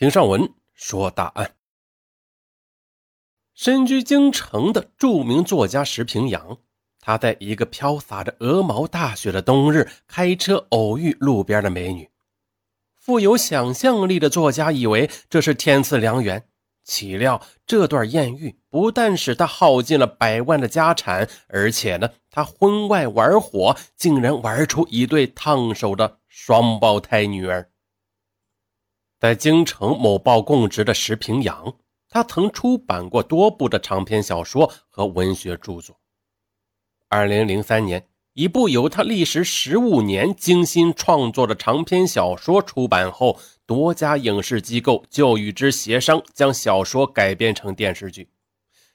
[0.00, 1.56] 听上文说大案。
[3.52, 6.56] 身居京城的著名作家石平阳，
[7.00, 12.08] 他在一个飘洒着鹅毛大雪的冬日，开车偶遇路边的美女。
[12.98, 16.48] 富有想象力的作家以为这是天赐良缘，
[16.82, 27.68] 岂料这段艳遇不但使他耗尽了百万的家产，而且呢，他婚外玩火，竟然玩出一对烫手的双胞胎女儿。
[29.20, 31.74] 在京城某报供职的石平阳，
[32.08, 36.00] 他曾出版过多部的长篇小说和文学著作。
[37.08, 38.06] 二零零三年。
[38.32, 48.30] 一部由他历时十五年精心创作的长篇小说出版后，多家影视机构就与之协商，将小说改编成电视剧。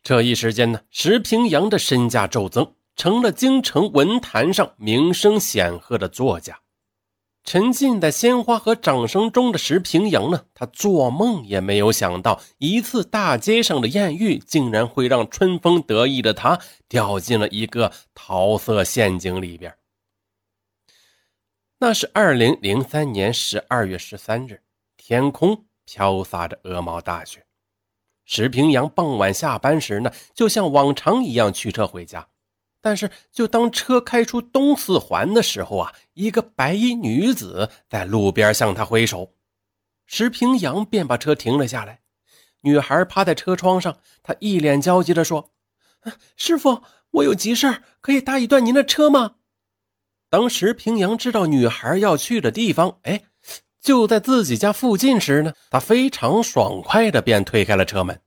[0.00, 6.60] 这一时间呢，石平阳的身价骤增，成了京城文坛上名声显赫的作家。
[7.46, 19.76] 沉浸在鲜花和掌声中的石平阳呢，他做梦也没有想到，一次大街上的艳遇，竟然会让春风得意的他掉进了一个桃色陷阱里边。
[21.78, 24.62] 那是二零零三年十二月十三日，
[24.96, 27.46] 天空飘洒着鹅毛大雪。
[28.24, 32.26] 石平阳傍晚下班时呢，就像往常一样驱车回家。
[32.86, 39.32] 但是，就当车开出东四环的时候啊，一个白衣女子在路边向他挥手，
[40.06, 42.02] 石平阳便把车停了下来。
[42.60, 45.50] 女孩趴在车窗上，她一脸焦急地说
[46.38, 49.34] ：“师傅，我有急事可以搭一段您的车吗？”
[50.30, 53.24] 当石平阳知道女孩要去的地方，哎，
[53.80, 58.20] 就在自己家附近时呢，他非常爽快的便推开了车门。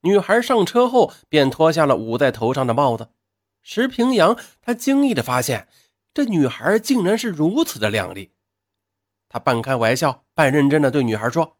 [0.00, 3.08] 女孩上车后，便脱下了捂在头上的帽子。
[3.68, 5.66] 石平阳，他惊异的发现，
[6.14, 8.30] 这女孩竟然是如此的靓丽。
[9.28, 11.58] 他半开玩笑，半认真的对女孩说：“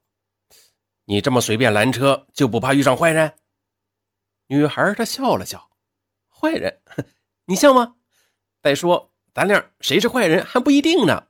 [1.07, 3.35] 你这么随便拦车，就不怕遇上坏人？”
[4.47, 5.69] 女孩她笑了笑
[6.31, 6.81] ：“坏人？
[7.47, 7.97] 你像吗？
[8.63, 11.27] 再说，咱俩谁是坏人还不一定呢。”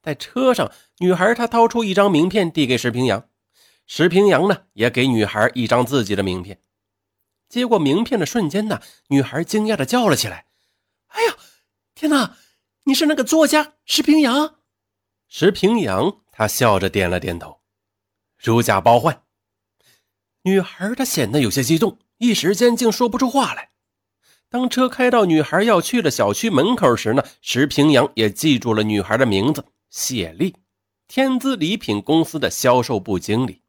[0.00, 3.28] 在车上，女孩她掏出一张名片递给石平阳，
[3.86, 6.58] 石平阳呢也给女孩一张自己的名片。
[7.54, 10.46] 接过名片的瞬间呢，女孩惊讶的叫了起来
[11.06, 11.36] ：“哎呀，
[11.94, 12.36] 天哪！
[12.82, 14.56] 你是那个作家石平阳？”
[15.30, 17.60] 石平阳他笑着点了点头
[18.42, 19.22] ：“如假包换。”
[20.42, 23.70] 女孩她显得有些激动，一时间竟说不出话来。
[24.48, 30.56] 当车开到女孩要去的小区门口时呢，石平阳也记住了女孩的名字谢丽，
[31.06, 33.62] 天资礼品公司的销售部经理。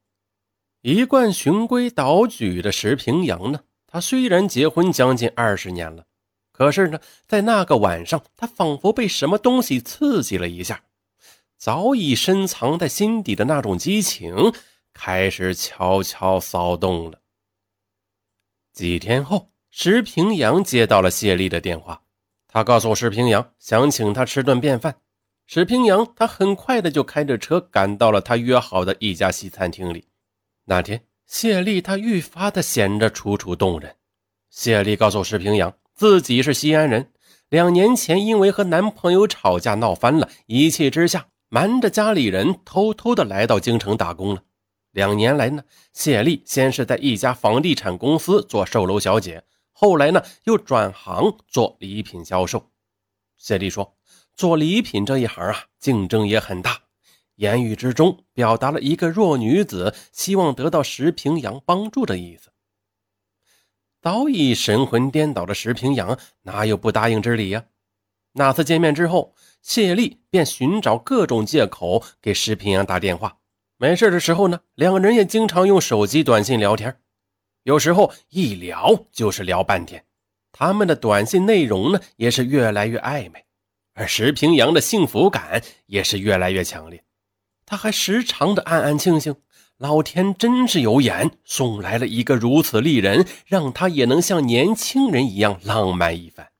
[0.81, 3.61] 一贯循规蹈矩的石平阳呢？
[3.95, 6.03] 他虽然结婚将近二十年了，
[6.51, 10.83] 可是呢，在那个晚上，他仿佛被什么东西刺激了一下，
[11.57, 14.51] 早已深藏在心底的那种激情
[14.93, 17.21] 开始悄悄骚动了。
[18.73, 22.01] 几天后，石平阳接到了谢丽的电话，
[22.49, 24.93] 他告诉石平阳想请他吃顿便饭。
[25.45, 30.05] 石平阳他很快的就开着车赶到了他约好的一家西餐厅里。
[30.65, 31.01] 那天。
[31.27, 33.95] 谢丽她愈发的显得楚楚动人。
[34.49, 37.11] 谢丽告诉石平阳，自己是西安人，
[37.49, 44.43] 两年前因为和男朋友吵架闹翻了，一气之下瞒着家里人，偷偷的来到京城打工了。
[44.91, 49.43] 两年来呢，谢丽先是在一家房地产公司做售楼小姐，
[49.73, 52.71] 后来呢又转行做礼品销售。
[53.37, 53.97] 谢丽说，
[54.37, 56.84] 做礼品这一行啊，竞争也很大。
[57.35, 62.49] 言语之中表达了一个弱女子希望得到石平阳帮助的意思。
[64.01, 67.65] 早已神魂颠倒的石平阳哪有不答应之理呀？
[68.33, 73.37] 那次见面之后，谢丽便寻找各种借口给石平阳打电话。
[73.77, 76.97] 没事的时候呢，两个人也经常用手机短信聊天，
[77.63, 80.05] 有时候一聊就是聊半天。
[80.51, 83.43] 他们的短信内容呢，也是越来越暧昧，
[83.93, 87.03] 而石平阳的幸福感也是越来越强烈。
[87.65, 89.35] 他还时常的暗暗庆幸，
[89.77, 96.51] 老天真是有眼，送来了一个如此丽人，让他也能像年轻人一样浪漫一番。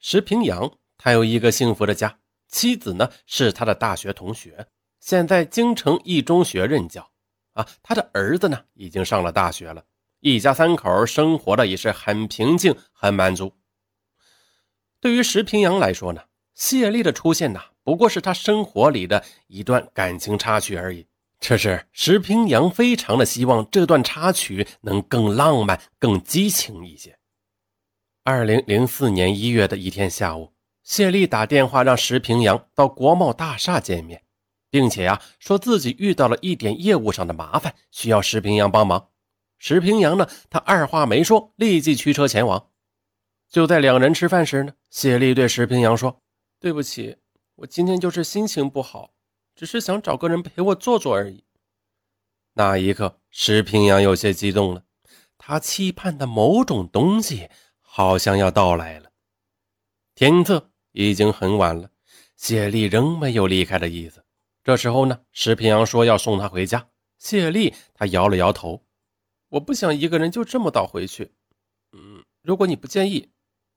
[0.00, 2.18] 石平阳，他有一个幸福的家，
[2.48, 4.66] 妻子呢是他的大学同学，
[5.00, 7.10] 现在京城一中学任教。
[7.52, 9.84] 啊，他的儿子呢已经上了大学了，
[10.20, 13.52] 一家三口生活的也是很平静，很满足。
[14.98, 16.22] 对于石平阳来说呢，
[16.54, 17.60] 谢丽的出现呢。
[17.84, 21.06] 不过是他生活里的一段感情插曲而已。
[21.38, 27.18] 这是石平阳非常的希望这段插曲能更浪漫、更激情一些。
[28.22, 34.22] 二零零四年一月的一天下午，谢丽打电话让石平阳到国贸大厦见面，
[34.70, 39.10] 并且呀，说自己遇到了一点业务上的麻烦，需要石平阳帮忙。
[39.58, 42.70] 石平阳呢，他二话没说，立即驱车前往。
[43.50, 46.22] 就在两人吃饭时呢，谢丽对石平阳说
[46.58, 47.16] ：“对不起，
[47.56, 49.14] 我今天就是心情不好，
[49.54, 51.44] 只是想找个人陪我坐坐而已。”
[52.54, 54.84] 那一刻，石平阳有些激动了，
[55.38, 57.48] 他期盼的某种东西
[57.80, 59.10] 好像要到来了。
[60.14, 61.90] 天色已经很晚了，
[62.36, 64.24] 谢丽仍没有离开的意思。
[64.62, 66.88] 这时候呢，石平阳说要送她回家。
[67.18, 68.84] 谢丽她摇了摇头
[69.48, 71.32] ：“我不想一个人就这么早回去。
[71.92, 73.30] 嗯，如果你不介意，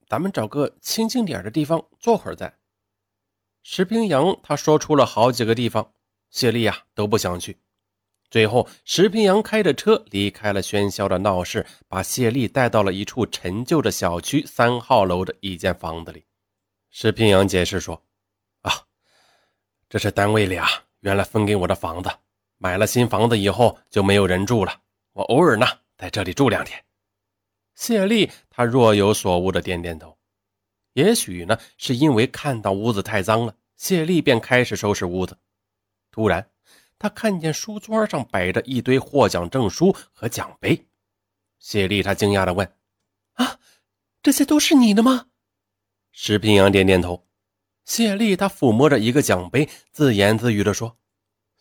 [0.06, 2.57] 咱们找个清静点的地方坐会儿再。”
[3.70, 5.92] 石平阳他说出了好几个地方，
[6.30, 7.58] 谢丽呀都不想去。
[8.30, 16.24] 最后，石平阳开着车离开了喧嚣的闹市，把谢丽带到了一处陈旧的小区三号楼的一间房子里。
[16.88, 18.02] 石平阳解释说
[18.64, 18.72] ：“啊。”
[19.86, 20.66] 这是单位里啊，
[21.00, 22.10] 原来分给我的房子。
[22.56, 24.80] 买了新房子以后就没有人住了，
[25.12, 25.66] 我偶尔呢
[25.98, 26.82] 在这里住两天。
[27.74, 30.16] 谢丽她若有所悟的点点头。
[30.94, 35.38] 也许呢是因为看到屋子太脏了，谢丽便开始收拾屋子。
[36.10, 36.50] 突然，
[36.98, 40.88] 她看见书桌上摆着一堆获奖证书和奖杯。
[41.60, 42.76] 谢丽她惊讶地问
[43.34, 43.60] ：“啊，
[44.20, 45.28] 这些都是你的吗？”
[46.10, 47.28] 石平阳点点头。
[47.84, 50.98] 谢丽，她抚摸着一个奖杯，自言自语地说：“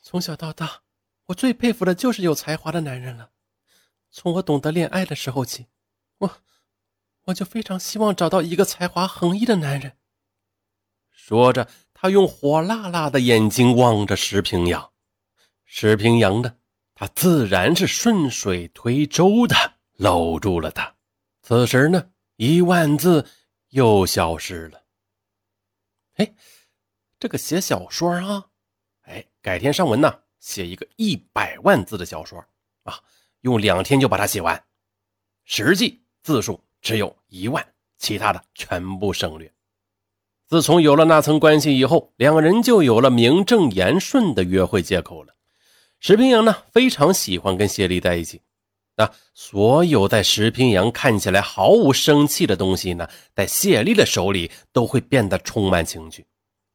[0.01, 0.81] 从小到大，
[1.27, 3.29] 我最佩服的就是有才华的男人了。
[4.09, 5.67] 从我懂得恋爱的时候起，
[6.17, 6.41] 我
[7.25, 9.97] 我就非常希望找到一个才华横溢的男人。”
[11.11, 14.91] 说着，他用火辣辣的眼睛望着石平阳。
[15.65, 16.55] 石平阳呢，
[16.93, 19.55] 他自然是顺水推舟的
[19.93, 20.95] 搂住了他。
[21.41, 23.27] 此时呢，一万字
[23.69, 24.83] 又消失了。
[26.17, 26.35] 哎，
[27.17, 28.45] 这个写小说啊，
[29.01, 32.37] 哎，改天上文呢，写一个一百万字的小说
[32.83, 33.01] 啊，
[33.41, 34.63] 用两天就把它写完，
[35.45, 39.51] 实际字数只有一万，其他的全部省略。
[40.47, 45.35] 自从有了那层关系以后，两个人就有了名正言顺的约会借口了。
[45.99, 48.41] 石平阳呢，非常喜欢跟谢丽在一起。
[48.95, 56.25] 那所有在石平阳看起来毫无生气的东西呢，在谢丽的手里都会变得充满情趣。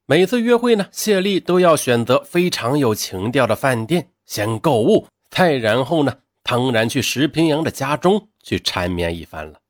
[0.04, 9.60] 每次约会呢，谢丽都要选择非常有情调的饭店，先购物，再然后呢，当然去石平阳的家中去缠绵一番了。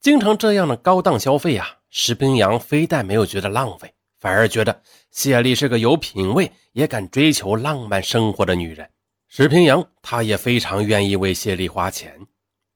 [0.00, 4.80] 经常这样的高档消费啊，石平阳非但没有觉得浪费，反而觉得
[5.10, 8.88] 谢丽是个有品位、也敢追求浪漫生活的女人。
[9.28, 12.18] 石平阳，他也非常愿意为谢丽花钱。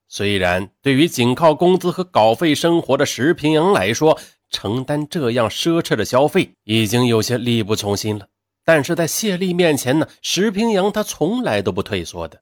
[0.07, 4.19] 虽然对于仅靠工资和稿费生活的石平阳来说，
[4.51, 8.27] 承担这样奢侈的消费已经有些力不从心了，
[8.63, 12.39] 但是在谢丽面前呢，石平阳他从来都不退缩的。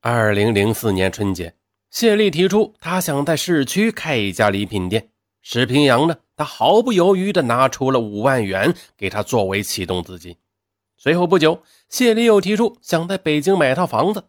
[0.00, 1.52] 二零零四年春节，
[1.90, 5.08] 谢丽提出她想在市区开一家礼品店，
[5.42, 10.36] 石平阳呢，他毫不犹豫地拿出了五万元给他作为启动资金。
[10.96, 14.24] 随后不久，谢丽又提出想在北京买套房子。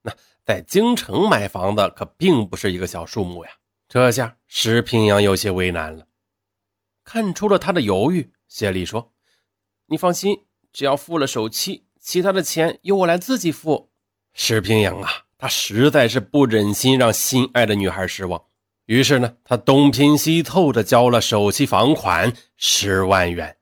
[0.00, 0.12] 那
[0.42, 3.50] 在京城买房子可并不是一个小数目呀。
[3.88, 6.06] 这下石平阳有些为难了。
[7.04, 9.12] 看出了他的犹豫，谢丽说
[9.88, 13.90] ：“你放心，只要付了首期，其他的钱由我来自己付。”
[14.32, 18.42] 石平阳啊，他实在是不忍心让心爱的女孩失望，
[18.86, 23.56] 于是呢，他东拼西凑的交了首期房款十万元。